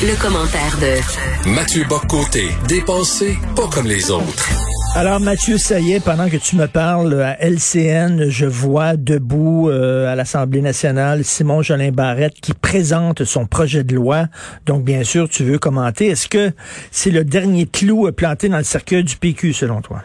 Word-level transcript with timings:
Le, 0.00 0.20
commentaire 0.20 0.78
de 0.80 1.50
Mathieu 1.50 1.84
Boccoté, 1.88 2.48
dépensé 2.66 3.36
pas 3.54 3.66
comme 3.68 3.86
les 3.86 4.10
autres. 4.10 4.48
Alors 4.94 5.20
Mathieu, 5.20 5.58
ça 5.58 5.80
y 5.80 5.92
est, 5.92 6.00
pendant 6.00 6.28
que 6.28 6.36
tu 6.36 6.56
me 6.56 6.66
parles 6.66 7.20
à 7.20 7.42
LCN, 7.42 8.28
je 8.28 8.46
vois 8.46 8.96
debout 8.96 9.68
euh, 9.68 10.10
à 10.10 10.14
l'Assemblée 10.14 10.62
nationale 10.62 11.24
Simon 11.24 11.62
Jolin 11.62 11.92
Barrette 11.92 12.40
qui 12.40 12.52
présente 12.52 13.24
son 13.24 13.46
projet 13.46 13.84
de 13.84 13.94
loi. 13.94 14.26
Donc 14.66 14.84
bien 14.84 15.04
sûr, 15.04 15.28
tu 15.28 15.44
veux 15.44 15.58
commenter. 15.58 16.08
Est-ce 16.08 16.28
que 16.28 16.52
c'est 16.90 17.10
le 17.10 17.24
dernier 17.24 17.66
clou 17.66 18.10
planté 18.12 18.48
dans 18.48 18.58
le 18.58 18.64
cercueil 18.64 19.04
du 19.04 19.16
PQ 19.16 19.52
selon 19.52 19.80
toi? 19.80 20.02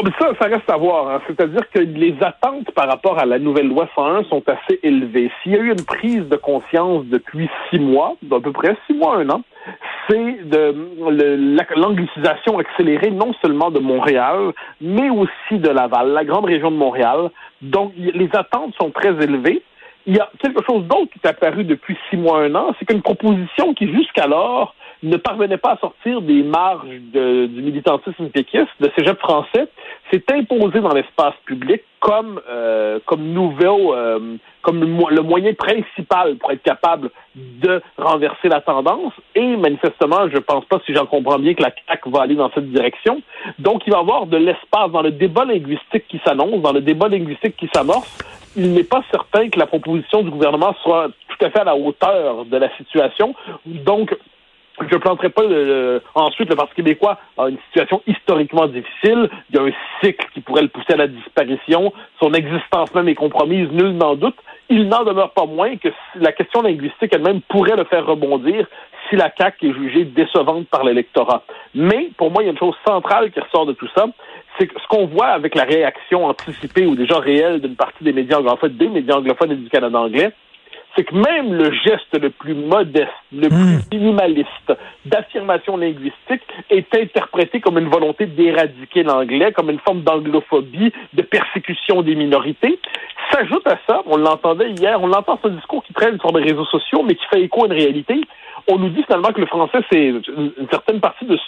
Oh, 0.00 0.04
ça, 0.20 0.28
ça 0.40 0.46
reste 0.46 0.70
à 0.70 0.76
voir. 0.76 1.08
Hein. 1.08 1.20
C'est-à-dire 1.26 1.68
que 1.70 1.80
les 1.80 2.14
attentes 2.20 2.70
par 2.70 2.86
rapport 2.86 3.18
à 3.18 3.26
la 3.26 3.40
nouvelle 3.40 3.66
loi 3.66 3.88
101 3.96 4.24
sont 4.24 4.42
assez 4.46 4.78
élevées. 4.84 5.28
S'il 5.42 5.52
y 5.52 5.56
a 5.56 5.58
eu 5.58 5.72
une 5.72 5.84
prise 5.84 6.22
de 6.28 6.36
conscience 6.36 7.04
depuis 7.06 7.50
six 7.68 7.80
mois, 7.80 8.14
d'à 8.22 8.38
peu 8.38 8.52
près 8.52 8.76
six 8.86 8.94
mois, 8.94 9.16
un 9.16 9.28
an, 9.30 9.42
c'est 10.08 10.48
de 10.48 11.74
l'anglicisation 11.74 12.58
accélérée 12.58 13.10
non 13.10 13.34
seulement 13.42 13.72
de 13.72 13.80
Montréal, 13.80 14.52
mais 14.80 15.10
aussi 15.10 15.58
de 15.58 15.68
Laval, 15.68 16.10
la 16.12 16.24
grande 16.24 16.44
région 16.44 16.70
de 16.70 16.76
Montréal. 16.76 17.30
Donc, 17.60 17.92
les 17.96 18.30
attentes 18.34 18.74
sont 18.80 18.90
très 18.90 19.20
élevées. 19.20 19.62
Il 20.06 20.16
y 20.16 20.20
a 20.20 20.30
quelque 20.38 20.62
chose 20.64 20.84
d'autre 20.84 21.10
qui 21.12 21.18
est 21.24 21.28
apparu 21.28 21.64
depuis 21.64 21.96
six 22.08 22.16
mois, 22.16 22.42
un 22.44 22.54
an, 22.54 22.72
c'est 22.78 22.84
qu'une 22.84 23.02
proposition 23.02 23.74
qui 23.74 23.92
jusqu'alors 23.92 24.76
ne 25.02 25.16
parvenait 25.16 25.58
pas 25.58 25.72
à 25.72 25.76
sortir 25.78 26.22
des 26.22 26.42
marges 26.42 26.88
du 26.88 27.62
militantisme 27.62 28.28
péquiste, 28.30 28.68
de 28.80 28.90
cégep 28.96 29.18
français, 29.18 29.68
s'est 30.10 30.24
imposé 30.32 30.80
dans 30.80 30.92
l'espace 30.92 31.34
public 31.44 31.82
comme 32.00 32.40
euh, 32.48 32.98
comme 33.06 33.22
nouveau, 33.32 33.94
euh, 33.94 34.36
comme 34.62 34.80
le, 34.80 35.22
moyen 35.22 35.52
principal 35.54 36.36
pour 36.36 36.52
être 36.52 36.62
capable 36.62 37.10
de 37.34 37.82
renverser 37.96 38.48
la 38.48 38.60
tendance. 38.60 39.12
Et 39.34 39.56
manifestement, 39.56 40.28
je 40.32 40.38
pense 40.38 40.64
pas, 40.66 40.80
si 40.86 40.94
j'en 40.94 41.06
comprends 41.06 41.38
bien, 41.38 41.54
que 41.54 41.62
la 41.62 41.70
CAC 41.70 42.06
va 42.06 42.22
aller 42.22 42.34
dans 42.34 42.50
cette 42.52 42.70
direction. 42.70 43.20
Donc, 43.58 43.82
il 43.86 43.92
va 43.92 43.98
y 43.98 44.00
avoir 44.00 44.26
de 44.26 44.36
l'espace 44.36 44.90
dans 44.92 45.02
le 45.02 45.10
débat 45.10 45.44
linguistique 45.44 46.06
qui 46.08 46.20
s'annonce, 46.24 46.62
dans 46.62 46.72
le 46.72 46.80
débat 46.80 47.08
linguistique 47.08 47.56
qui 47.56 47.68
s'amorce. 47.74 48.18
Il 48.56 48.72
n'est 48.72 48.84
pas 48.84 49.02
certain 49.10 49.48
que 49.48 49.58
la 49.58 49.66
proposition 49.66 50.22
du 50.22 50.30
gouvernement 50.30 50.74
soit 50.82 51.08
tout 51.28 51.44
à 51.44 51.50
fait 51.50 51.60
à 51.60 51.64
la 51.64 51.76
hauteur 51.76 52.44
de 52.44 52.56
la 52.56 52.74
situation. 52.76 53.34
Donc, 53.66 54.16
je 54.80 54.94
ne 54.94 55.00
planterai 55.00 55.30
pas 55.30 55.42
le, 55.42 56.02
ensuite 56.14 56.48
le 56.48 56.56
Parti 56.56 56.74
québécois 56.74 57.18
a 57.36 57.48
une 57.48 57.58
situation 57.68 58.02
historiquement 58.06 58.66
difficile. 58.66 59.28
Il 59.50 59.56
y 59.56 59.58
a 59.58 59.62
un 59.62 59.72
cycle 60.02 60.26
qui 60.34 60.40
pourrait 60.40 60.62
le 60.62 60.68
pousser 60.68 60.92
à 60.92 60.96
la 60.96 61.08
disparition. 61.08 61.92
Son 62.20 62.32
existence 62.32 62.94
même 62.94 63.08
est 63.08 63.14
compromise, 63.14 63.68
nul 63.70 63.92
n'en 63.92 64.14
doute. 64.14 64.36
Il 64.68 64.88
n'en 64.88 65.04
demeure 65.04 65.32
pas 65.32 65.46
moins 65.46 65.76
que 65.76 65.88
la 66.16 66.32
question 66.32 66.62
linguistique 66.62 67.10
elle-même 67.12 67.40
pourrait 67.48 67.76
le 67.76 67.84
faire 67.84 68.06
rebondir 68.06 68.66
si 69.08 69.16
la 69.16 69.32
CAQ 69.36 69.70
est 69.70 69.72
jugée 69.72 70.04
décevante 70.04 70.68
par 70.68 70.84
l'électorat. 70.84 71.42
Mais 71.74 72.10
pour 72.16 72.30
moi, 72.30 72.42
il 72.42 72.46
y 72.46 72.48
a 72.48 72.52
une 72.52 72.58
chose 72.58 72.76
centrale 72.86 73.30
qui 73.30 73.40
ressort 73.40 73.66
de 73.66 73.72
tout 73.72 73.88
ça, 73.94 74.06
c'est 74.58 74.66
que 74.66 74.78
ce 74.80 74.86
qu'on 74.88 75.06
voit 75.06 75.28
avec 75.28 75.54
la 75.54 75.64
réaction 75.64 76.26
anticipée 76.26 76.86
ou 76.86 76.94
déjà 76.94 77.18
réelle 77.18 77.60
d'une 77.60 77.76
partie 77.76 78.04
des 78.04 78.12
médias 78.12 78.38
anglophones, 78.38 78.76
des 78.76 78.88
médias 78.88 79.16
anglophones 79.16 79.52
et 79.52 79.56
du 79.56 79.70
Canada 79.70 79.98
anglais, 79.98 80.32
c'est 80.98 81.04
que 81.04 81.14
même 81.14 81.54
le 81.54 81.72
geste 81.72 82.20
le 82.20 82.30
plus 82.30 82.54
modeste, 82.54 83.08
le 83.32 83.48
plus 83.48 83.56
hmm. 83.56 83.80
minimaliste 83.92 84.72
d'affirmation 85.06 85.76
linguistique 85.76 86.42
est 86.70 86.92
interprété 86.92 87.60
comme 87.60 87.78
une 87.78 87.88
volonté 87.88 88.26
d'éradiquer 88.26 89.04
l'anglais, 89.04 89.52
comme 89.52 89.70
une 89.70 89.78
forme 89.78 90.00
d'anglophobie, 90.00 90.92
de 91.12 91.22
persécution 91.22 92.02
des 92.02 92.16
minorités. 92.16 92.80
S'ajoute 93.30 93.66
à 93.68 93.78
ça, 93.86 94.02
on 94.06 94.16
l'entendait 94.16 94.70
hier, 94.72 95.00
on 95.00 95.06
l'entend 95.06 95.38
ce 95.40 95.48
discours 95.48 95.84
qui 95.84 95.92
traîne 95.92 96.18
sur 96.18 96.36
les 96.36 96.50
réseaux 96.50 96.64
sociaux, 96.64 97.04
mais 97.06 97.14
qui 97.14 97.24
fait 97.30 97.42
écho 97.42 97.62
à 97.62 97.66
une 97.66 97.74
réalité 97.74 98.20
on 98.68 98.76
nous 98.76 98.90
dit 98.90 99.02
finalement 99.04 99.32
que 99.32 99.40
le 99.40 99.46
français, 99.46 99.78
c'est 99.90 100.08
une, 100.08 100.52
certaine 100.70 101.00
partie 101.00 101.24
de, 101.24 101.38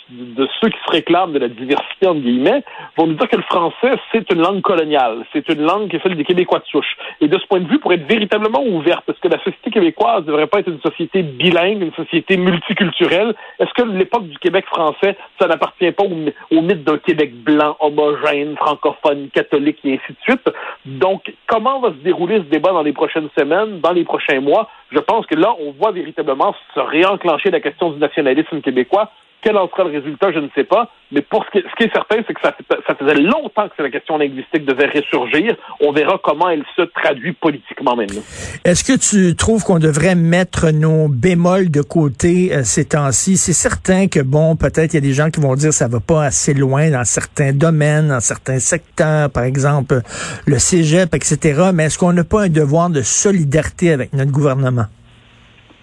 ceux 0.60 0.68
qui 0.70 0.78
se 0.86 0.90
réclament 0.90 1.32
de 1.32 1.38
la 1.38 1.48
diversité, 1.48 2.06
entre 2.06 2.20
guillemets, 2.20 2.64
vont 2.96 3.06
nous 3.06 3.14
dire 3.14 3.28
que 3.28 3.36
le 3.36 3.42
français, 3.42 3.92
c'est 4.11 4.30
une 4.33 4.40
langue 4.40 4.62
coloniale. 4.62 5.27
C'est 5.33 5.46
une 5.50 5.62
langue 5.62 5.89
qui 5.89 5.96
est 5.96 5.98
faite 5.98 6.17
des 6.17 6.24
Québécois 6.24 6.61
de 6.61 6.64
souche. 6.64 6.96
Et 7.20 7.28
de 7.28 7.39
ce 7.39 7.46
point 7.46 7.61
de 7.61 7.68
vue, 7.68 7.78
pour 7.78 7.92
être 7.92 8.06
véritablement 8.06 8.62
ouverte, 8.62 9.05
parce 9.06 9.18
que 9.18 9.28
la 9.28 9.39
société 9.39 9.70
québécoise 9.70 10.22
ne 10.22 10.28
devrait 10.28 10.46
pas 10.46 10.61
être 10.61 10.68
une 10.68 10.80
société 10.80 11.22
bilingue, 11.22 11.83
une 11.83 11.92
société 11.92 12.39
multiculturelle, 12.39 13.34
est-ce 13.58 13.72
que 13.74 13.86
l'époque 13.86 14.27
du 14.27 14.39
Québec 14.39 14.64
français, 14.66 15.16
ça 15.39 15.46
n'appartient 15.46 15.92
pas 15.92 16.05
au, 16.05 16.56
au 16.56 16.61
mythe 16.62 16.84
d'un 16.84 16.98
Québec 16.98 17.34
blanc, 17.34 17.77
homogène, 17.80 18.56
francophone, 18.56 19.28
catholique 19.28 19.78
et 19.84 19.95
ainsi 19.95 20.12
de 20.12 20.18
suite? 20.22 20.50
Donc, 20.86 21.30
comment 21.46 21.80
va 21.80 21.90
se 21.90 22.02
dérouler 22.02 22.39
ce 22.39 22.50
débat 22.50 22.72
dans 22.72 22.83
les 22.83 22.95
prochaines 22.95 23.28
semaines, 23.39 23.80
dans 23.80 23.92
les 23.92 24.05
prochains 24.05 24.40
mois? 24.40 24.70
Je 24.90 24.98
pense 24.98 25.27
que 25.27 25.36
là, 25.36 25.55
on 25.61 25.72
voit 25.72 25.92
véritablement 25.92 26.55
se 26.74 26.80
réenclencher 27.10 27.50
la 27.50 27.60
question 27.60 27.90
du 27.90 27.98
nationalisme 27.98 28.60
québécois. 28.60 29.10
Quel 29.42 29.56
en 29.56 29.68
sera 29.70 29.84
le 29.84 29.98
résultat, 29.98 30.32
je 30.32 30.38
ne 30.38 30.48
sais 30.54 30.64
pas. 30.64 30.90
Mais 31.12 31.22
pour 31.22 31.44
ce 31.46 31.60
qui, 31.60 31.84
est, 31.84 31.92
certain, 31.92 32.16
c'est 32.26 32.34
que 32.34 32.40
ça, 32.42 32.54
faisait 32.94 33.14
longtemps 33.14 33.68
que 33.74 33.82
la 33.82 33.90
question 33.90 34.18
linguistique 34.18 34.66
devait 34.66 34.86
ressurgir. 34.86 35.56
On 35.80 35.92
verra 35.92 36.20
comment 36.22 36.50
elle 36.50 36.62
se 36.76 36.82
traduit 36.82 37.32
politiquement 37.32 37.96
maintenant. 37.96 38.20
Est-ce 38.66 38.84
que 38.84 38.98
tu 38.98 39.34
trouves 39.34 39.64
qu'on 39.64 39.78
devrait 39.78 40.14
mettre 40.14 40.70
nos 40.72 41.08
bémols 41.08 41.70
de 41.70 41.80
côté 41.80 42.52
euh, 42.52 42.64
ces 42.64 42.84
temps-ci? 42.84 43.38
C'est 43.38 43.54
certain 43.54 44.08
que, 44.08 44.20
bon, 44.20 44.56
peut-être 44.56 44.92
il 44.92 44.96
y 44.96 44.98
a 44.98 45.00
des 45.00 45.14
gens 45.14 45.30
qui 45.30 45.40
vont 45.40 45.54
dire 45.54 45.70
que 45.70 45.74
ça 45.74 45.88
va 45.88 46.00
pas 46.00 46.24
assez 46.24 46.52
loin 46.52 46.90
dans 46.90 47.04
certains 47.04 47.52
domaines, 47.52 48.08
dans 48.08 48.20
certains 48.20 48.58
secteurs, 48.58 49.30
par 49.30 49.44
exemple 49.44 50.02
le 50.46 50.58
cégep, 50.58 51.14
etc. 51.14 51.70
Mais 51.72 51.84
est-ce 51.84 51.98
qu'on 51.98 52.12
n'a 52.12 52.24
pas 52.24 52.42
un 52.42 52.48
devoir 52.50 52.90
de 52.90 53.00
solidarité 53.00 53.92
avec 53.92 54.12
notre 54.12 54.32
gouvernement? 54.32 54.84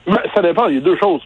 Ben, 0.08 0.22
ça 0.34 0.42
dépend. 0.42 0.68
Il 0.68 0.76
y 0.76 0.78
a 0.78 0.82
deux 0.82 0.98
choses. 0.98 1.22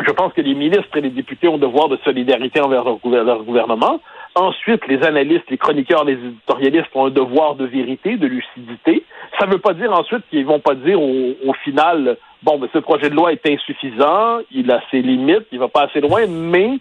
Je 0.00 0.10
pense 0.12 0.32
que 0.32 0.40
les 0.42 0.54
ministres 0.54 0.96
et 0.96 1.00
les 1.00 1.10
députés 1.10 1.48
ont 1.48 1.58
devoir 1.58 1.88
de 1.88 1.98
solidarité 2.04 2.60
envers 2.60 2.84
leur, 2.84 2.98
gouvernement. 3.44 4.00
Ensuite, 4.34 4.86
les 4.88 5.02
analystes, 5.02 5.48
les 5.48 5.56
chroniqueurs, 5.56 6.04
les 6.04 6.14
éditorialistes 6.14 6.88
ont 6.94 7.06
un 7.06 7.10
devoir 7.10 7.54
de 7.54 7.64
vérité, 7.64 8.16
de 8.16 8.26
lucidité. 8.26 9.04
Ça 9.38 9.46
ne 9.46 9.52
veut 9.52 9.58
pas 9.58 9.72
dire 9.72 9.92
ensuite 9.92 10.22
qu'ils 10.28 10.44
vont 10.44 10.60
pas 10.60 10.74
dire 10.74 11.00
au, 11.00 11.54
final, 11.64 12.18
bon, 12.42 12.58
ben, 12.58 12.68
ce 12.74 12.78
projet 12.78 13.08
de 13.08 13.14
loi 13.14 13.32
est 13.32 13.46
insuffisant, 13.48 14.40
il 14.50 14.70
a 14.70 14.82
ses 14.90 15.00
limites, 15.00 15.46
il 15.52 15.58
va 15.58 15.68
pas 15.68 15.84
assez 15.84 16.00
loin, 16.00 16.26
mais 16.28 16.78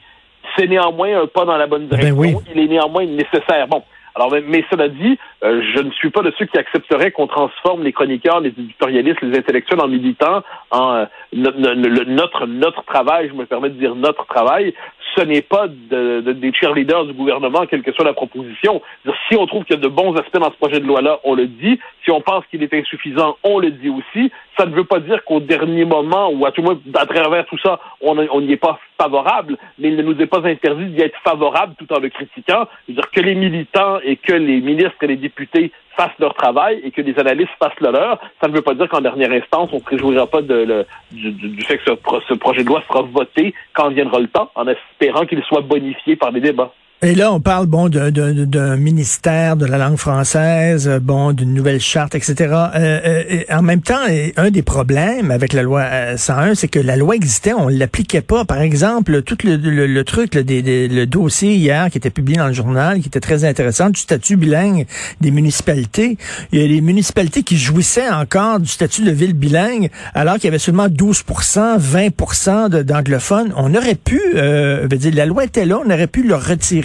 c'est 0.58 0.68
néanmoins 0.68 1.22
un 1.22 1.28
pas 1.28 1.46
dans 1.46 1.58
la 1.58 1.68
bonne 1.68 1.88
ben 1.88 1.98
direction. 1.98 2.42
Il 2.54 2.62
est 2.62 2.68
néanmoins 2.68 3.06
nécessaire. 3.06 3.68
Bon, 3.70 3.84
alors, 4.16 4.34
mais 4.48 4.64
cela 4.72 4.88
dit, 4.88 5.20
euh, 5.44 5.62
je 5.76 5.82
ne 5.82 5.92
suis 5.92 6.10
pas 6.10 6.22
de 6.22 6.32
ceux 6.40 6.46
qui 6.46 6.58
accepteraient 6.58 7.12
qu'on 7.12 7.28
transforme 7.28 7.84
les 7.84 7.92
chroniqueurs, 7.92 8.40
les 8.40 8.50
éditorialistes, 8.50 9.22
les 9.22 9.38
intellectuels 9.38 9.82
en 9.82 9.90
militants. 9.90 10.42
En 10.72 10.96
euh, 10.96 11.06
notre 11.34 12.46
notre 12.46 12.86
travail, 12.86 13.28
je 13.28 13.34
me 13.34 13.46
permets 13.46 13.70
de 13.70 13.78
dire 13.78 13.94
notre 13.94 14.26
travail, 14.26 14.74
ce 15.18 15.22
n'est 15.22 15.42
pas 15.42 15.68
de, 15.68 16.22
des 16.22 16.54
cheerleaders 16.54 17.06
du 17.06 17.14
gouvernement, 17.14 17.66
quelle 17.66 17.84
que 17.84 17.92
soit 17.92 18.06
la 18.06 18.14
proposition. 18.14 18.82
Si 19.28 19.36
on 19.38 19.46
trouve 19.48 19.66
qu'il 19.66 19.76
y 19.76 19.80
a 19.80 19.82
de 19.82 19.88
bons 19.88 20.16
aspects 20.16 20.40
dans 20.40 20.52
ce 20.52 20.58
projet 20.58 20.80
de 20.80 20.86
loi-là, 20.86 21.20
on 21.26 21.36
le 21.36 21.48
dit. 21.48 21.80
Si 22.04 22.12
on 22.12 22.22
pense 22.22 22.46
qu'il 22.48 22.64
est 22.64 22.74
insuffisant, 22.74 23.38
on 23.44 23.60
le 23.60 23.72
dit 23.72 23.90
aussi. 23.90 24.32
Ça 24.58 24.66
ne 24.66 24.76
veut 24.76 24.86
pas 24.86 25.00
dire 25.00 25.24
qu'au 25.26 25.40
dernier 25.40 25.86
moment, 25.86 26.30
ou 26.30 26.46
à 26.46 26.52
tout 26.52 26.62
le 26.62 26.68
moins 26.68 26.80
à 26.96 27.06
travers 27.06 27.46
tout 27.46 27.58
ça, 27.58 27.80
on 28.02 28.42
n'y 28.42 28.54
est 28.54 28.58
pas 28.58 28.80
favorable, 28.98 29.58
mais 29.78 29.90
il 29.90 29.98
ne 29.98 30.04
nous 30.04 30.20
est 30.22 30.28
pas 30.28 30.46
interdit 30.46 30.86
d'y 30.86 31.02
être 31.02 31.18
favorable 31.24 31.76
tout 31.78 31.92
en 31.94 32.00
le 32.00 32.10
critiquant. 32.10 32.68
C'est-à-dire 32.86 33.12
que 33.12 33.22
les 33.22 33.36
militants 33.36 34.00
et 34.04 34.16
que 34.16 34.34
les 34.34 34.62
ministres 34.62 34.96
et 35.02 35.08
les 35.08 35.18
députés 35.18 35.72
fassent 35.96 36.18
leur 36.20 36.34
travail 36.34 36.82
et 36.84 36.92
que 36.92 37.02
les 37.02 37.18
analystes 37.20 37.52
fassent 37.60 37.80
le 37.80 37.92
leur, 37.92 38.20
ça 38.42 38.48
ne 38.48 38.54
veut 38.54 38.62
pas 38.62 38.74
dire 38.74 38.90
qu'en 38.90 39.02
dernière 39.02 39.32
instance, 39.32 39.70
on 39.72 39.78
ne 39.78 39.82
se 39.82 39.90
réjouira 39.90 40.28
pas 40.28 40.42
de, 40.42 40.86
du, 41.12 41.62
fait 41.62 41.78
que 41.78 41.92
ce, 42.28 42.34
projet 42.34 42.64
de 42.64 42.68
loi 42.68 42.84
sera 42.88 43.02
voté 43.02 43.54
quand 43.74 43.90
viendra 43.90 44.20
le 44.20 44.28
temps, 44.28 44.52
en 44.56 44.68
espérant 44.68 45.26
qu'il 45.26 45.42
soit 45.44 45.62
bonifié 45.62 46.16
par 46.16 46.32
des 46.32 46.42
débats. 46.42 46.74
Et 47.02 47.14
là, 47.14 47.34
on 47.34 47.42
parle 47.42 47.66
bon 47.66 47.90
d'un 47.90 48.78
ministère 48.78 49.58
de 49.58 49.66
la 49.66 49.78
langue 49.78 49.98
française, 49.98 50.88
euh, 50.88 51.00
bon 51.00 51.34
d'une 51.34 51.54
nouvelle 51.54 51.82
charte, 51.82 52.16
etc. 52.16 52.36
Euh, 52.40 53.00
euh, 53.06 53.44
en 53.52 53.62
même 53.62 53.82
temps, 53.82 54.00
un 54.38 54.50
des 54.50 54.62
problèmes 54.62 55.30
avec 55.30 55.52
la 55.52 55.62
loi 55.62 56.16
101, 56.16 56.56
c'est 56.56 56.70
que 56.70 56.80
la 56.80 56.96
loi 56.96 57.16
existait, 57.16 57.52
on 57.52 57.68
l'appliquait 57.68 58.22
pas. 58.22 58.46
Par 58.46 58.62
exemple, 58.62 59.24
tout 59.24 59.38
le, 59.44 59.58
le, 59.58 60.04
truc, 60.06 60.36
le, 60.36 60.42
le 60.42 61.06
dossier 61.06 61.56
hier 61.56 61.90
qui 61.92 61.98
était 61.98 62.10
publié 62.10 62.38
dans 62.38 62.48
le 62.48 62.54
journal, 62.54 63.02
qui 63.02 63.10
était 63.10 63.20
très 63.20 63.44
intéressant, 63.44 63.90
du 63.90 64.00
statut 64.00 64.38
bilingue 64.38 64.88
des 65.20 65.32
municipalités. 65.32 66.18
Il 66.54 66.62
y 66.62 66.64
a 66.64 66.68
des 66.68 66.82
municipalités 66.82 67.44
qui 67.44 67.58
jouissaient 67.58 68.10
encore 68.10 68.62
du 68.62 68.70
statut 68.70 69.04
de 69.04 69.12
ville 69.12 69.34
bilingue, 69.34 69.90
alors 70.14 70.36
qu'il 70.36 70.46
y 70.46 70.48
avait 70.48 70.60
seulement 70.60 70.88
12% 70.88 71.78
20% 71.78 72.70
d'anglophones. 72.84 73.54
On 73.58 73.76
aurait 73.76 73.96
pu, 73.96 74.22
euh, 74.36 74.88
dire, 74.88 75.14
la 75.14 75.26
loi 75.26 75.44
était 75.44 75.66
là, 75.66 75.80
on 75.86 75.90
aurait 75.92 76.08
pu 76.08 76.24
le 76.24 76.36
retirer 76.36 76.85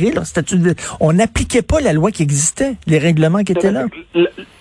on 1.00 1.12
n'appliquait 1.12 1.62
pas 1.62 1.81
la 1.81 1.93
loi 1.93 2.11
qui 2.11 2.23
existait, 2.23 2.75
les 2.87 2.99
règlements 2.99 3.43
qui 3.43 3.52
étaient 3.52 3.73
là. 3.73 3.87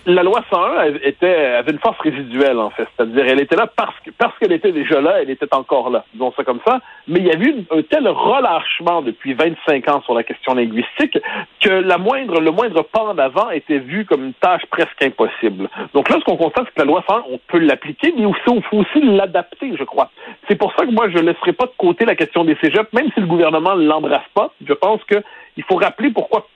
La 0.10 0.24
loi 0.24 0.44
101 0.52 0.96
était, 1.04 1.36
avait 1.58 1.72
une 1.72 1.80
force 1.80 2.00
résiduelle, 2.00 2.58
en 2.58 2.70
fait. 2.70 2.88
C'est-à-dire, 2.96 3.26
elle 3.28 3.40
était 3.40 3.56
là 3.56 3.68
parce 3.68 3.98
que 4.04 4.12
parce 4.12 4.38
qu'elle 4.38 4.52
était 4.52 4.72
déjà 4.72 5.00
là, 5.02 5.22
elle 5.22 5.30
était 5.30 5.54
encore 5.54 5.90
là. 5.90 6.04
Disons 6.14 6.34
ça 6.36 6.44
comme 6.44 6.60
ça. 6.66 6.80
Mais 7.08 7.20
il 7.20 7.28
y 7.28 7.32
a 7.32 7.38
eu 7.38 7.64
un 7.72 7.82
tel 7.84 8.08
relâchement 8.08 9.02
depuis 9.02 9.34
25 9.34 9.88
ans 9.90 10.02
sur 10.04 10.14
la 10.14 10.24
question 10.24 10.54
linguistique 10.54 11.18
que 11.62 11.70
le 11.70 12.52
moindre 12.52 12.82
pas 12.84 13.04
en 13.04 13.18
avant 13.18 13.50
était 13.52 13.80
vu 13.80 14.06
comme 14.06 14.26
une 14.26 14.34
tâche 14.34 14.66
presque 14.70 15.02
impossible. 15.02 15.70
Donc 15.94 16.10
là, 16.10 16.18
ce 16.20 16.26
qu'on 16.26 16.38
constate, 16.38 16.66
c'est 16.66 16.74
que 16.74 16.80
la 16.80 16.86
loi 16.86 17.04
101, 17.08 17.24
on 17.32 17.40
peut 17.48 17.60
l'appliquer, 17.60 18.14
mais 18.18 18.26
aussi, 18.26 18.40
il 18.48 18.64
faut 18.64 18.78
aussi 18.78 19.02
l'adapter, 19.02 19.74
je 19.78 19.84
crois. 19.84 20.10
C'est 20.48 20.56
pour 20.56 20.74
ça 20.76 20.86
que 20.86 20.92
moi, 20.92 21.10
je 21.10 21.18
ne 21.18 21.32
laisserai 21.32 21.54
pas 21.54 21.66
de 21.66 21.74
côté 21.78 22.06
la 22.06 22.16
question 22.16 22.44
des 22.44 22.58
cégeps, 22.62 22.92
même 22.94 23.10
si 23.14 23.20
le 23.20 23.28
gouvernement 23.28 23.76
ne 23.76 23.86
l'embrasse 23.86 24.28
pas. 24.34 24.52
Je 24.66 24.74
pense 24.74 25.02
qu'il 25.06 25.64
faut 25.64 25.76
rappeler 25.76 26.10
pourquoi 26.10 26.48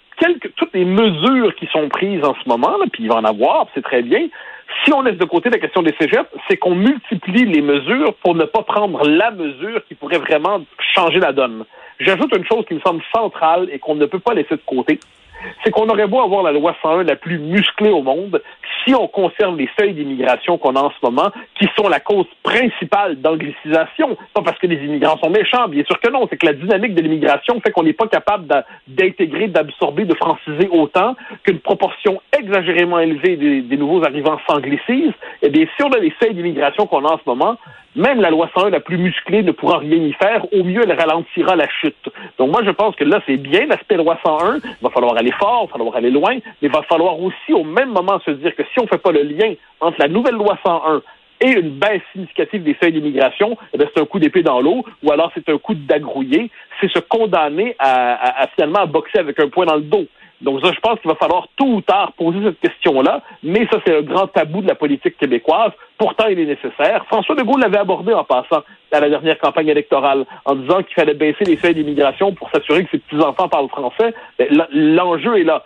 toutes 0.56 0.74
les 0.74 0.86
mesures 0.86 1.56
qui 1.56 1.68
sont 1.68 1.90
prises 1.90 2.24
en 2.24 2.36
ce 2.36 2.48
moment, 2.48 2.76
puis 2.92 3.04
il 3.04 3.10
va 3.10 3.16
en 3.16 3.24
avoir, 3.24 3.68
c'est 3.74 3.84
très 3.84 4.02
bien. 4.02 4.28
Si 4.84 4.94
on 4.94 5.02
laisse 5.02 5.18
de 5.18 5.26
côté 5.26 5.50
la 5.50 5.60
question 5.60 5.82
des 5.82 5.94
cégeps, 6.00 6.30
c'est 6.48 6.58
qu'on 6.58 6.76
multiplie 6.76 7.46
les 7.46 7.62
mesures 7.62 8.14
pour 8.16 8.36
ne 8.36 8.46
pas 8.46 8.64
prendre 8.64 9.08
la 9.08 9.32
mesure 9.32 9.86
qui 9.88 9.96
pourrait 9.96 10.18
vraiment 10.18 10.62
changer 10.96 11.20
la 11.20 11.32
donne. 11.32 11.66
J'ajoute 12.00 12.36
une 12.36 12.46
chose 12.46 12.66
qui 12.68 12.74
me 12.74 12.80
semble 12.80 13.02
centrale 13.14 13.70
et 13.72 13.80
qu'on 13.80 13.96
ne 13.96 14.06
peut 14.06 14.20
pas 14.20 14.34
laisser 14.34 14.56
de 14.56 14.62
côté 14.66 15.00
c'est 15.64 15.72
qu'on 15.72 15.88
aurait 15.90 16.08
beau 16.08 16.22
avoir 16.22 16.44
la 16.44 16.52
loi 16.52 16.76
101 16.82 17.04
la 17.04 17.16
plus 17.16 17.40
musclée 17.40 17.90
au 17.90 18.02
monde, 18.02 18.42
si 18.84 18.94
on 18.94 19.08
conserve 19.08 19.58
les 19.58 19.70
seuils 19.80 19.94
d'immigration 19.94 20.58
qu'on 20.58 20.76
a 20.76 20.82
en 20.82 20.92
ce 20.92 20.98
moment, 21.04 21.32
qui 21.60 21.68
sont 21.78 21.88
la 21.88 22.00
cause 22.00 22.26
principale 22.44 23.20
d'anglicisation, 23.22 24.18
pas 24.34 24.42
parce 24.42 24.58
que 24.60 24.68
les 24.68 24.84
immigrants 24.84 25.18
sont 25.18 25.30
méchants, 25.30 25.68
bien 25.68 25.84
sûr 25.86 26.00
que 26.00 26.10
non, 26.10 26.28
c'est 26.30 26.38
que 26.38 26.46
la 26.46 26.54
dynamique 26.54 26.96
de 26.96 27.02
l'immigration 27.02 27.60
fait 27.62 27.72
qu'on 27.72 27.84
n'est 27.84 27.94
pas 27.94 28.08
capable 28.08 28.46
d'intégrer, 28.88 29.48
d'absorber, 29.48 30.06
de 30.06 30.16
franciser 30.16 30.68
autant 30.72 31.16
qu'une 31.44 31.60
proportion 31.60 32.22
exagérément 32.38 33.00
élevée 33.00 33.38
des, 33.38 33.78
nouveaux 33.78 34.04
arrivants 34.04 34.40
s'anglicisent. 34.48 35.14
Eh 35.42 35.50
bien, 35.50 35.66
si 35.76 35.84
on 35.84 35.92
a 35.92 36.00
les 36.00 36.14
seuils 36.22 36.34
d'immigration 36.34 36.88
qu'on 36.88 37.06
a 37.06 37.14
en 37.14 37.18
ce 37.18 37.24
moment, 37.26 37.58
même 37.96 38.22
la 38.22 38.30
loi 38.30 38.50
101 38.56 38.70
la 38.70 38.80
plus 38.80 38.98
musclée 38.98 39.44
ne 39.44 39.52
pourra 39.52 39.78
rien 39.80 39.98
y 39.98 40.14
faire. 40.14 40.46
Au 40.54 40.64
mieux, 40.64 40.82
elle 40.84 41.00
ralentira 41.00 41.56
la 41.56 41.68
chute. 41.70 42.10
Donc 42.38 42.52
moi, 42.52 42.62
je 42.66 42.72
pense 42.72 42.96
que 42.96 43.04
là, 43.04 43.22
c'est 43.26 43.38
bien 43.38 43.66
l'aspect 43.66 43.98
loi 43.98 44.18
101. 44.26 44.58
Il 44.58 44.62
va 44.82 44.90
falloir 44.90 45.16
aller 45.16 45.32
fort, 45.34 45.64
il 45.64 45.68
va 45.68 45.74
falloir 45.74 45.96
aller 45.96 46.12
loin, 46.12 46.36
mais 46.36 46.42
il 46.62 46.72
va 46.72 46.82
falloir 46.84 47.20
aussi 47.20 47.54
au 47.54 47.64
même 47.64 47.90
moment 47.90 48.20
se 48.26 48.32
dire 48.32 48.56
que 48.56 48.64
si 48.64 48.80
on 48.80 48.84
ne 48.84 48.88
fait 48.88 48.98
pas 48.98 49.12
le 49.12 49.24
lien 49.24 49.54
entre 49.80 49.98
la 50.00 50.08
nouvelle 50.08 50.36
loi 50.36 50.58
101 50.66 51.02
et 51.42 51.52
une 51.52 51.72
baisse 51.72 52.02
significative 52.14 52.64
des 52.64 52.76
seuils 52.82 52.94
d'immigration, 52.94 53.58
eh 53.74 53.78
c'est 53.78 54.02
un 54.02 54.06
coup 54.06 54.20
d'épée 54.20 54.44
dans 54.44 54.62
l'eau, 54.62 54.86
ou 55.04 55.12
alors 55.12 55.32
c'est 55.34 55.48
un 55.50 55.58
coup 55.58 55.74
d'agrouiller, 55.74 56.50
c'est 56.80 56.90
se 56.90 57.00
condamner 57.00 57.76
à, 57.80 58.48
finalement 58.56 58.80
à 58.80 58.86
boxer 58.86 59.20
avec 59.20 59.40
un 59.40 59.50
point 59.50 59.66
dans 59.66 59.76
le 59.76 59.82
dos. 59.82 60.06
Donc 60.42 60.60
je 60.64 60.80
pense 60.82 61.00
qu'il 61.00 61.10
va 61.10 61.16
falloir 61.16 61.48
tôt 61.56 61.66
ou 61.66 61.82
tard 61.82 62.12
poser 62.14 62.44
cette 62.44 62.60
question-là, 62.60 63.22
mais 63.44 63.68
ça, 63.72 63.80
c'est 63.86 63.98
un 63.98 64.02
grand 64.02 64.28
tabou 64.28 64.62
de 64.62 64.68
la 64.68 64.76
politique 64.76 65.18
québécoise. 65.18 65.72
Pourtant, 65.98 66.28
il 66.28 66.40
est 66.40 66.46
nécessaire. 66.46 67.06
François 67.06 67.36
de 67.36 67.44
Gaulle 67.44 67.62
l'avait 67.62 67.78
abordé 67.78 68.14
en 68.14 68.24
passant 68.24 68.64
à 68.92 69.00
la 69.00 69.10
dernière 69.10 69.40
campagne 69.40 69.70
électorale, 69.70 70.26
en 70.46 70.56
disant 70.56 70.84
qu'il 70.84 70.94
fallait 70.94 71.14
baisser 71.14 71.46
les 71.46 71.58
seuils 71.58 71.74
d'immigration 71.74 72.34
pour 72.34 72.50
s'assurer 72.52 72.84
que 72.84 72.92
ses 72.92 73.00
petits-enfants 73.00 73.48
parlent 73.48 73.70
français. 73.70 74.14
L'enjeu 74.72 75.40
est 75.40 75.44
là 75.44 75.64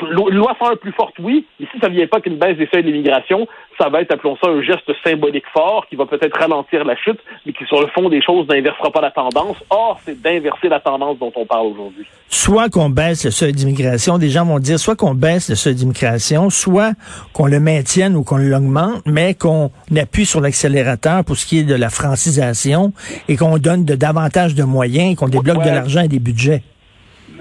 loi 0.00 0.56
101 0.58 0.76
plus 0.76 0.92
forte, 0.92 1.14
oui, 1.18 1.46
mais 1.60 1.66
si 1.72 1.78
ça 1.80 1.88
ne 1.88 1.94
vient 1.94 2.06
pas 2.06 2.20
qu'une 2.20 2.38
baisse 2.38 2.56
des 2.56 2.68
seuils 2.72 2.84
d'immigration, 2.84 3.46
ça 3.78 3.88
va 3.88 4.00
être, 4.00 4.12
appelons 4.12 4.36
ça, 4.42 4.50
un 4.50 4.62
geste 4.62 4.90
symbolique 5.04 5.44
fort 5.52 5.86
qui 5.88 5.96
va 5.96 6.06
peut-être 6.06 6.38
ralentir 6.38 6.84
la 6.84 6.96
chute, 6.96 7.18
mais 7.46 7.52
qui, 7.52 7.64
sur 7.66 7.80
le 7.80 7.88
fond 7.88 8.08
des 8.08 8.22
choses, 8.22 8.46
n'inversera 8.48 8.90
pas 8.90 9.00
la 9.00 9.10
tendance. 9.10 9.56
Or, 9.70 10.00
c'est 10.04 10.20
d'inverser 10.20 10.68
la 10.68 10.80
tendance 10.80 11.18
dont 11.18 11.32
on 11.34 11.46
parle 11.46 11.66
aujourd'hui. 11.66 12.06
Soit 12.28 12.68
qu'on 12.68 12.88
baisse 12.88 13.24
le 13.24 13.30
seuil 13.30 13.52
d'immigration, 13.52 14.18
des 14.18 14.28
gens 14.28 14.44
vont 14.44 14.58
dire 14.58 14.78
soit 14.78 14.96
qu'on 14.96 15.14
baisse 15.14 15.50
le 15.50 15.54
seuil 15.54 15.74
d'immigration, 15.74 16.50
soit 16.50 16.92
qu'on 17.32 17.46
le 17.46 17.60
maintienne 17.60 18.16
ou 18.16 18.24
qu'on 18.24 18.38
l'augmente, 18.38 19.02
mais 19.06 19.34
qu'on 19.34 19.70
appuie 19.96 20.26
sur 20.26 20.40
l'accélérateur 20.40 21.24
pour 21.24 21.36
ce 21.36 21.46
qui 21.46 21.58
est 21.58 21.64
de 21.64 21.74
la 21.74 21.90
francisation 21.90 22.92
et 23.28 23.36
qu'on 23.36 23.58
donne 23.58 23.84
de 23.84 23.94
davantage 23.94 24.54
de 24.54 24.64
moyens, 24.64 25.16
qu'on 25.16 25.28
débloque 25.28 25.62
de 25.64 25.70
l'argent 25.70 26.02
et 26.02 26.08
des 26.08 26.20
budgets. 26.20 26.62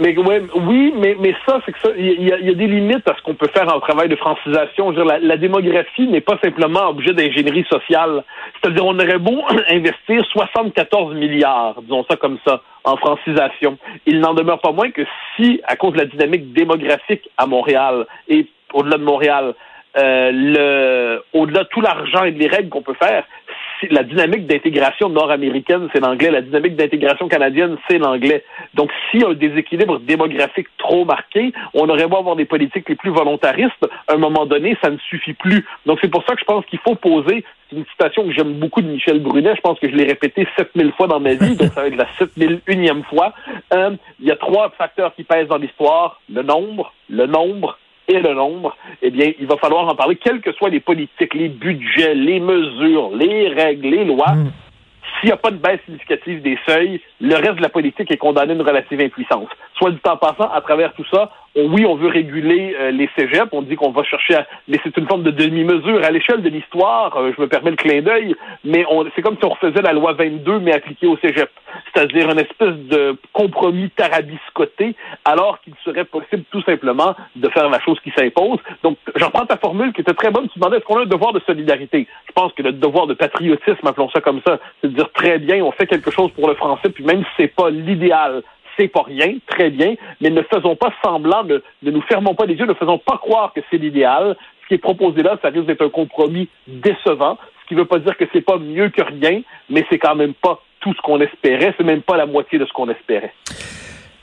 Mais 0.02 0.16
oui, 0.18 0.92
mais, 0.98 1.16
mais 1.20 1.36
ça, 1.46 1.62
c'est 1.64 1.72
que 1.72 1.80
ça, 1.80 1.90
il 1.96 2.24
y, 2.24 2.34
a, 2.34 2.54
des 2.56 2.66
limites 2.66 3.08
à 3.08 3.16
ce 3.16 3.22
qu'on 3.22 3.36
peut 3.36 3.50
faire 3.54 3.72
en 3.72 3.80
travail 3.80 4.10
de 4.10 4.16
francisation. 4.16 4.92
Je 4.92 5.00
veux 5.00 5.06
dire, 5.06 5.20
la, 5.22 5.38
démographie 5.38 6.08
n'est 6.08 6.22
pas 6.22 6.40
simplement 6.44 6.90
objet 6.90 7.14
d'ingénierie 7.14 7.66
sociale. 7.70 8.24
C'est-à-dire, 8.56 8.84
on 8.84 8.98
aurait 8.98 9.20
beau 9.20 9.44
investir 9.70 10.26
74 10.26 11.14
milliards, 11.14 11.80
disons 11.84 12.04
ça 12.10 12.16
comme 12.16 12.40
ça, 12.44 12.64
en 12.84 12.98
francisation. 12.98 13.78
Il 14.08 14.22
n'en 14.22 14.34
demeure 14.34 14.60
pas 14.60 14.72
moins 14.72 14.90
que 14.90 15.04
si, 15.36 15.62
à 15.66 15.76
cause 15.76 15.94
de 15.94 16.00
la 16.00 16.06
dynamique 16.06 16.52
démographique 16.52 17.30
à 17.38 17.46
Montréal 17.46 18.08
et 18.28 18.48
au-delà 18.74 18.98
de 18.98 19.04
Montréal, 19.04 19.54
euh, 19.98 20.32
le, 20.34 21.24
au-delà 21.34 21.64
de 21.64 21.70
tout 21.70 21.82
l'argent 21.82 22.24
et 22.24 22.32
des 22.32 22.48
règles 22.48 22.70
qu'on 22.70 22.82
peut 22.82 22.96
faire, 22.96 23.24
la 23.90 24.04
dynamique 24.04 24.48
d'intégration 24.48 25.10
nord-américaine, 25.10 25.90
c'est 25.94 26.00
l'anglais. 26.00 26.32
La 26.32 26.42
dynamique 26.42 26.76
d'intégration 26.76 27.28
canadienne, 27.28 27.78
c'est 27.90 27.98
l'anglais. 27.98 28.44
Donc, 28.74 28.92
a 29.14 29.28
un 29.28 29.34
déséquilibre 29.34 30.00
démographique 30.00 30.68
trop 30.78 31.06
marqué, 31.06 31.54
on 31.74 31.90
aurait 31.90 32.08
beau 32.08 32.18
avoir 32.18 32.36
des 32.36 32.46
politiques 32.46 32.88
les 32.90 32.96
plus 32.96 33.12
volontaristes. 33.12 33.88
À 34.08 34.14
un 34.14 34.18
moment 34.18 34.46
donné, 34.46 34.78
ça 34.82 34.90
ne 34.90 34.98
suffit 34.98 35.34
plus. 35.34 35.66
Donc, 35.86 36.00
c'est 36.02 36.10
pour 36.10 36.24
ça 36.26 36.34
que 36.34 36.40
je 36.40 36.46
pense 36.46 36.66
qu'il 36.66 36.80
faut 36.80 36.96
poser 36.96 37.44
une 37.72 37.86
citation 37.86 38.26
que 38.26 38.34
j'aime 38.34 38.54
beaucoup 38.54 38.82
de 38.82 38.88
Michel 38.88 39.20
Brunet. 39.20 39.56
Je 39.56 39.62
pense 39.62 39.80
que 39.80 39.90
je 39.90 39.96
l'ai 39.96 40.06
répété 40.06 40.48
7000 40.58 40.92
fois 40.94 41.08
dans 41.08 41.20
ma 41.20 41.34
vie, 41.34 41.56
donc 41.56 41.72
ça 41.74 41.82
va 41.82 41.88
être 41.88 41.96
la 41.96 42.08
7001e 42.20 43.04
fois. 43.04 43.34
Euh, 43.74 43.92
il 44.20 44.28
y 44.28 44.32
a 44.32 44.36
trois 44.36 44.70
facteurs 44.72 45.16
qui 45.16 45.24
pèsent 45.24 45.48
dans 45.48 45.58
l'histoire. 45.58 46.20
Le 46.30 46.44
nombre, 46.44 46.94
le 47.10 47.26
nombre 47.28 47.78
et 48.12 48.20
le 48.20 48.34
nombre, 48.34 48.76
eh 49.02 49.10
bien, 49.10 49.32
il 49.40 49.48
va 49.48 49.58
falloir 49.58 49.88
en 49.88 49.96
parler, 49.96 50.16
quelles 50.16 50.42
que 50.42 50.52
soient 50.54 50.70
les 50.70 50.80
politiques, 50.80 51.34
les 51.34 51.50
budgets, 51.50 52.14
les 52.14 52.40
mesures, 52.40 53.12
les 53.16 53.50
règles, 53.50 53.88
les 53.88 54.06
lois. 54.06 54.34
Mm. 54.34 54.52
S'il 55.20 55.28
n'y 55.28 55.34
a 55.34 55.38
pas 55.38 55.52
de 55.52 55.58
baisse 55.58 55.80
significative 55.86 56.42
des 56.42 56.58
seuils, 56.68 57.00
le 57.20 57.36
reste 57.36 57.56
de 57.56 57.62
la 57.62 57.70
politique 57.70 58.10
est 58.10 58.18
condamné 58.18 58.54
à 58.54 58.56
une 58.56 58.62
relative 58.62 59.02
impuissance. 59.02 59.50
Soit 59.78 59.92
du 59.92 60.00
temps 60.00 60.18
passant, 60.18 60.50
à 60.52 60.62
travers 60.62 60.94
tout 60.94 61.06
ça, 61.12 61.32
oui, 61.56 61.86
on 61.86 61.96
veut 61.96 62.08
réguler 62.08 62.76
euh, 62.80 62.92
les 62.92 63.10
cégeps, 63.16 63.50
on 63.52 63.62
dit 63.62 63.76
qu'on 63.76 63.92
va 63.92 64.04
chercher 64.04 64.36
à... 64.36 64.48
Mais 64.68 64.80
c'est 64.84 64.96
une 64.98 65.08
forme 65.08 65.24
de 65.24 65.32
demi-mesure. 65.32 66.04
À 66.04 66.10
l'échelle 66.10 66.42
de 66.42 66.50
l'histoire, 66.50 67.16
euh, 67.18 67.32
je 67.36 67.42
me 67.42 67.48
permets 67.48 67.72
le 67.72 67.76
clin 67.76 68.02
d'œil, 68.02 68.36
mais 68.64 68.86
on... 68.90 69.06
c'est 69.16 69.22
comme 69.22 69.38
si 69.38 69.46
on 69.46 69.50
refaisait 69.50 69.82
la 69.82 69.94
loi 69.94 70.14
22, 70.14 70.60
mais 70.60 70.74
appliquée 70.74 71.08
au 71.08 71.18
cégep. 71.18 71.50
C'est-à-dire 71.94 72.30
une 72.30 72.40
espèce 72.40 72.76
de 72.90 73.18
compromis 73.34 73.90
tarabiscoté, 73.92 74.96
alors 75.26 75.60
qu'il 75.62 75.74
serait 75.84 76.06
possible 76.06 76.44
tout 76.52 76.62
simplement 76.64 77.16
de 77.36 77.50
faire 77.50 77.70
la 77.70 77.80
chose 77.80 78.00
qui 78.02 78.12
s'impose. 78.12 78.60
Donc, 78.84 78.98
j'en 79.16 79.30
prends 79.30 79.46
ta 79.46 79.58
formule 79.58 79.94
qui 79.94 80.02
était 80.02 80.14
très 80.14 80.32
bonne. 80.32 80.48
Tu 80.50 80.60
demandais 80.60 80.78
est-ce 80.78 80.86
qu'on 80.86 81.00
a 81.00 81.04
un 81.04 81.06
devoir 81.06 81.34
de 81.34 81.42
solidarité? 81.42 82.08
Je 82.28 82.32
pense 82.34 82.54
que 82.54 82.64
le 82.64 82.72
devoir 82.72 83.08
de 83.08 83.14
patriotisme, 83.14 83.86
appelons 83.86 84.10
ça 84.10 84.22
comme 84.22 84.42
ça, 84.46 84.60
c'est 84.82 84.88
de 84.88 84.96
dire 84.96 85.12
très 85.14 85.40
bien, 85.40 85.64
on 85.64 85.72
fait 85.72 85.88
quelque 85.88 86.12
chose 86.12 86.32
pour 86.32 86.48
le 86.48 86.56
français, 86.56 86.90
puis 86.90 87.04
même 87.04 87.24
si 87.24 87.30
c'est 87.38 87.56
pas 87.56 87.70
l'idéal, 87.70 88.44
c'est 88.78 88.88
pas 88.88 89.04
rien, 89.04 89.36
très 89.48 89.70
bien, 89.70 89.96
mais 90.22 90.30
ne 90.30 90.42
faisons 90.44 90.76
pas 90.76 90.94
semblant, 91.04 91.44
de, 91.44 91.64
ne 91.84 91.92
nous 91.92 92.02
fermons 92.02 92.36
pas 92.36 92.46
les 92.46 92.56
yeux, 92.56 92.66
ne 92.66 92.74
faisons 92.74 92.98
pas 92.98 93.18
croire 93.18 93.54
que 93.54 93.62
c'est 93.70 93.78
l'idéal. 93.78 94.36
Ce 94.64 94.68
qui 94.68 94.74
est 94.76 94.78
proposé 94.78 95.22
là, 95.24 95.38
ça 95.42 95.50
risque 95.50 95.66
d'être 95.66 95.86
un 95.86 95.90
compromis 95.90 96.48
décevant, 96.68 97.38
ce 97.62 97.68
qui 97.68 97.76
ne 97.76 97.80
veut 97.80 97.88
pas 97.88 98.00
dire 98.00 98.16
que 98.18 98.26
c'est 98.32 98.42
pas 98.42 98.58
mieux 98.58 98.90
que 98.90 99.02
rien, 99.02 99.42
mais 99.70 99.86
c'est 99.90 100.00
quand 100.00 100.16
même 100.16 100.34
pas 100.34 100.62
tout 100.82 100.94
ce 100.94 101.02
qu'on 101.02 101.20
espérait, 101.22 101.74
c'est 101.78 101.84
même 101.84 102.02
pas 102.02 102.18
la 102.18 102.26
moitié 102.26 102.60
de 102.60 102.66
ce 102.66 102.74
qu'on 102.74 102.90
espérait. 102.90 103.34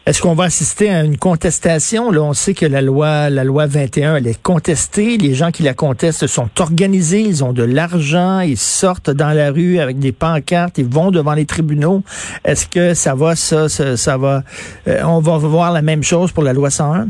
Est-ce 0.08 0.22
qu'on 0.22 0.34
va 0.34 0.44
assister 0.44 0.88
à 0.88 1.04
une 1.04 1.18
contestation? 1.18 2.10
Là, 2.10 2.22
on 2.22 2.32
sait 2.32 2.54
que 2.54 2.64
la 2.64 2.80
loi, 2.80 3.28
la 3.28 3.44
loi 3.44 3.66
21, 3.66 4.16
elle 4.16 4.26
est 4.26 4.42
contestée. 4.42 5.18
Les 5.18 5.34
gens 5.34 5.50
qui 5.50 5.62
la 5.62 5.74
contestent 5.74 6.26
sont 6.26 6.48
organisés, 6.60 7.20
ils 7.20 7.44
ont 7.44 7.52
de 7.52 7.62
l'argent, 7.62 8.40
ils 8.40 8.56
sortent 8.56 9.10
dans 9.10 9.36
la 9.36 9.50
rue 9.50 9.80
avec 9.80 9.98
des 9.98 10.12
pancartes, 10.12 10.78
ils 10.78 10.88
vont 10.88 11.10
devant 11.10 11.34
les 11.34 11.44
tribunaux. 11.44 12.02
Est-ce 12.46 12.66
que 12.66 12.94
ça 12.94 13.14
va, 13.14 13.36
ça, 13.36 13.68
ça, 13.68 14.16
va, 14.16 14.44
euh, 14.86 15.02
on 15.04 15.20
va 15.20 15.36
voir 15.36 15.72
la 15.72 15.82
même 15.82 16.02
chose 16.02 16.32
pour 16.32 16.42
la 16.42 16.54
loi 16.54 16.70
101, 16.70 17.08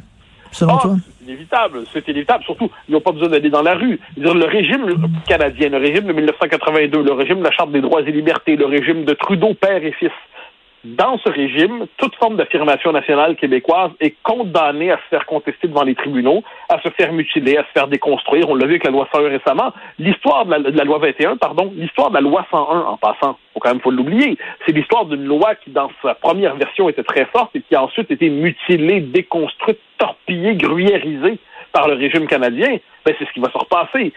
selon 0.51 0.75
ah, 0.75 0.81
toi? 0.83 0.97
C'est 1.93 2.09
inévitable. 2.09 2.45
Surtout, 2.45 2.71
ils 2.89 2.93
n'ont 2.93 3.01
pas 3.01 3.13
besoin 3.13 3.29
d'aller 3.29 3.51
dans 3.51 3.63
la 3.63 3.75
rue. 3.75 3.99
le 4.17 4.45
régime 4.45 4.87
canadien, 5.27 5.69
le 5.69 5.79
régime 5.79 6.07
de 6.07 6.13
1982, 6.13 7.03
le 7.03 7.13
régime 7.13 7.39
de 7.39 7.45
la 7.45 7.51
Charte 7.53 7.71
des 7.71 7.81
droits 7.81 8.03
et 8.03 8.13
libertés, 8.13 8.57
le 8.57 8.67
régime 8.67 9.05
de 9.05 9.15
Trudeau, 9.15 9.55
père 9.55 9.85
et 9.85 9.93
fils, 9.93 10.11
dans 10.85 11.19
ce 11.19 11.29
régime, 11.29 11.87
toute 11.97 12.15
forme 12.17 12.37
d'affirmation 12.37 12.93
nationale 12.93 13.37
québécoise 13.37 13.91
est 14.01 14.15
condamnée 14.23 14.93
à 14.93 14.97
se 14.97 15.09
faire 15.11 15.27
contester 15.27 15.67
devant 15.67 15.83
les 15.83 15.95
tribunaux, 15.95 16.45
à 16.69 16.81
se 16.81 16.89
faire 16.91 17.13
mutiler, 17.13 17.57
à 17.57 17.65
se 17.65 17.73
faire 17.75 17.89
déconstruire. 17.89 18.49
On 18.49 18.55
l'a 18.55 18.67
vu 18.67 18.73
avec 18.73 18.85
la 18.85 18.91
loi 18.91 19.09
101 19.13 19.29
récemment. 19.29 19.73
L'histoire 19.99 20.47
de, 20.47 20.71
la, 20.71 20.85
loi 20.85 20.99
21, 20.99 21.37
pardon, 21.37 21.73
l'histoire 21.77 22.11
de 22.11 22.15
la 22.15 22.21
loi 22.21 22.47
101 22.51 22.81
en 22.81 22.97
passant, 22.97 23.39
quand 23.59 23.71
même 23.71 23.81
faut 23.81 23.91
l'oublier, 23.91 24.39
c'est 24.65 24.73
l'histoire 24.73 25.07
d'une 25.07 25.25
loi 25.25 25.55
qui, 25.57 25.71
dans 25.71 25.91
sa 26.03 26.15
première 26.15 26.57
version, 26.57 26.89
était 26.89 27.03
très 27.03 27.27
forte 27.27 27.55
et 27.57 27.63
qui 27.63 27.75
a 27.75 27.83
ensuite 27.83 28.11
été 28.11 28.31
mutilée, 28.31 29.01
déconstruite, 29.01 29.79
torpillée, 29.99 30.55
gruyérisée 30.55 31.39
par 31.73 31.89
le 31.89 31.95
régime 31.95 32.27
canadien, 32.27 32.79
ben 33.05 33.15
c'est 33.19 33.27
ce 33.27 33.33
qui 33.33 33.41
va 33.41 33.51
se 33.51 33.59
repasser. 33.59 34.13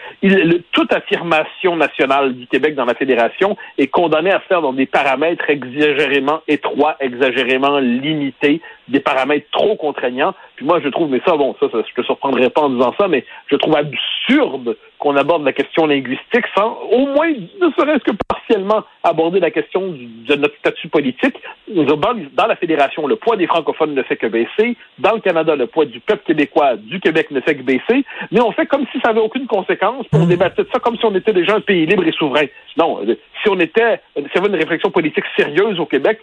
Toute 0.71 0.93
affirmation 0.93 1.75
nationale 1.75 2.33
du 2.33 2.47
Québec 2.47 2.75
dans 2.75 2.85
la 2.85 2.95
fédération 2.95 3.57
est 3.77 3.87
condamnée 3.87 4.31
à 4.31 4.39
se 4.39 4.45
faire 4.45 4.61
dans 4.61 4.73
des 4.73 4.85
paramètres 4.85 5.49
exagérément 5.49 6.41
étroits, 6.47 6.95
exagérément 6.99 7.79
limités, 7.79 8.61
des 8.91 8.99
paramètres 8.99 9.47
trop 9.51 9.75
contraignants. 9.75 10.33
Puis 10.55 10.65
moi, 10.65 10.79
je 10.83 10.89
trouve, 10.89 11.09
mais 11.09 11.21
ça, 11.25 11.35
bon, 11.35 11.55
ça, 11.59 11.67
ça 11.71 11.79
je 11.87 12.01
te 12.01 12.05
surprendrai 12.05 12.49
pas 12.49 12.61
en 12.61 12.69
disant 12.69 12.93
ça, 12.99 13.07
mais 13.07 13.25
je 13.47 13.55
trouve 13.55 13.75
absurde 13.75 14.77
qu'on 14.99 15.15
aborde 15.15 15.43
la 15.43 15.53
question 15.53 15.87
linguistique 15.87 16.45
sans 16.55 16.77
au 16.91 17.07
moins, 17.07 17.31
ne 17.31 17.69
serait-ce 17.77 18.03
que 18.03 18.15
partiellement, 18.27 18.83
aborder 19.03 19.39
la 19.39 19.49
question 19.49 19.91
de 19.91 20.35
notre 20.35 20.55
statut 20.57 20.89
politique. 20.89 21.35
Dans 21.67 22.47
la 22.47 22.55
fédération, 22.55 23.07
le 23.07 23.15
poids 23.15 23.35
des 23.35 23.47
francophones 23.47 23.95
ne 23.95 24.03
fait 24.03 24.17
que 24.17 24.27
baisser. 24.27 24.77
Dans 24.99 25.13
le 25.13 25.21
Canada, 25.21 25.55
le 25.55 25.65
poids 25.67 25.85
du 25.85 25.99
peuple 25.99 26.23
québécois, 26.27 26.75
du 26.75 26.99
Québec 26.99 27.31
ne 27.31 27.41
fait 27.41 27.55
que 27.55 27.63
baisser. 27.63 28.05
Mais 28.31 28.41
on 28.41 28.51
fait 28.51 28.67
comme 28.67 28.85
si 28.91 28.99
ça 28.99 29.09
n'avait 29.09 29.21
aucune 29.21 29.47
conséquence, 29.47 30.05
pour 30.07 30.21
mmh. 30.21 30.27
débattre 30.27 30.57
de 30.57 30.67
ça 30.71 30.79
comme 30.79 30.97
si 30.97 31.05
on 31.05 31.15
était 31.15 31.33
déjà 31.33 31.55
un 31.55 31.61
pays 31.61 31.85
libre 31.85 32.05
et 32.05 32.11
souverain. 32.11 32.45
Non, 32.77 32.99
si 33.41 33.49
on 33.49 33.59
était, 33.59 34.01
si 34.15 34.21
y 34.35 34.37
avait 34.37 34.49
une 34.49 34.55
réflexion 34.55 34.91
politique 34.91 35.25
sérieuse 35.35 35.79
au 35.79 35.85
Québec, 35.85 36.19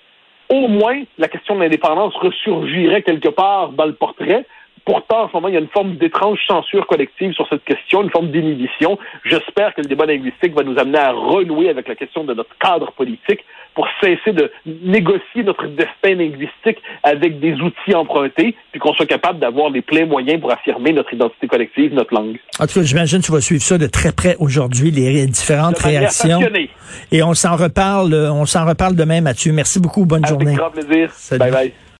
au 0.51 0.69
moins 0.69 1.03
la 1.19 1.29
question 1.29 1.55
de 1.55 1.61
l'indépendance 1.61 2.15
ressurgirait 2.17 3.03
quelque 3.03 3.29
part 3.29 3.71
dans 3.71 3.87
le 3.87 3.95
portrait. 3.95 4.47
Pourtant, 4.89 5.25
en 5.25 5.29
ce 5.29 5.35
moment, 5.35 5.49
il 5.49 5.55
y 5.55 5.57
a 5.59 5.61
une 5.61 5.69
forme 5.69 5.97
d'étrange 5.97 6.39
censure 6.47 6.87
collective 6.87 7.35
sur 7.35 7.47
cette 7.51 7.63
question, 7.63 8.03
une 8.03 8.09
forme 8.09 8.31
d'inhibition. 8.31 8.99
J'espère 9.27 9.75
que 9.75 9.83
le 9.83 9.87
débat 9.87 10.07
linguistique 10.07 10.55
va 10.55 10.63
nous 10.63 10.79
amener 10.79 10.97
à 10.97 11.13
renouer 11.13 11.69
avec 11.69 11.89
la 11.89 11.95
question 11.95 12.25
de 12.25 12.33
notre 12.33 12.57
cadre 12.59 12.91
politique 12.93 13.45
pour 13.75 13.87
cesser 14.01 14.33
de 14.33 14.51
négocier 14.65 15.43
notre 15.45 15.67
destin 15.67 16.15
linguistique 16.15 16.79
avec 17.03 17.39
des 17.39 17.53
outils 17.61 17.95
empruntés, 17.95 18.57
puis 18.73 18.81
qu'on 18.81 18.95
soit 18.95 19.05
capable 19.05 19.41
d'avoir 19.41 19.69
les 19.69 19.83
pleins 19.83 20.07
moyens 20.07 20.41
pour 20.41 20.51
affirmer 20.51 20.95
notre 20.95 21.13
identité 21.13 21.47
collective, 21.49 21.93
notre 21.93 22.15
langue. 22.15 22.39
En 22.59 22.67
tout 22.67 22.81
cas, 22.81 22.83
j'imagine 22.83 23.21
que 23.21 23.27
tu 23.27 23.33
vas 23.33 23.43
suivre 23.43 23.63
ça 23.63 23.77
de 23.77 23.89
très 23.89 24.13
près 24.13 24.37
aujourd'hui, 24.39 24.91
les 24.91 25.27
différentes 25.27 25.79
réactions. 25.81 26.41
Et 27.13 27.23
on 27.23 27.35
s'en 27.35 27.57
reparle, 27.57 28.15
on 28.15 28.47
s'en 28.47 28.65
reparle 28.65 28.97
demain, 28.97 29.21
Mathieu. 29.21 29.53
Merci 29.53 29.81
beaucoup. 29.81 30.07
Bonne 30.07 30.25
journée. 30.25 30.47
Avec 30.47 30.57
grand 30.57 30.71
plaisir. 30.71 31.13
Bye 31.39 31.51
bye. 31.51 31.73